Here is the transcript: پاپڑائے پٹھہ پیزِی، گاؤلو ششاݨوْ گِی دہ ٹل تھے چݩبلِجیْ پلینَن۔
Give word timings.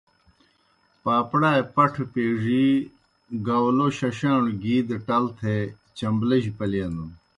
پاپڑائے 1.03 1.61
پٹھہ 1.75 2.03
پیزِی، 2.13 2.65
گاؤلو 3.47 3.87
ششاݨوْ 3.97 4.51
گِی 4.61 4.75
دہ 4.87 4.97
ٹل 5.07 5.23
تھے 5.39 5.55
چݩبلِجیْ 5.97 6.51
پلینَن۔ 6.57 7.09